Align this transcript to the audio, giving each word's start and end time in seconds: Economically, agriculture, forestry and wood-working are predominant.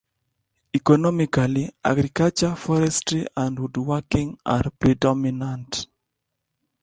Economically, 0.73 1.69
agriculture, 1.85 2.55
forestry 2.55 3.27
and 3.37 3.59
wood-working 3.59 4.35
are 4.43 4.63
predominant. 4.79 5.85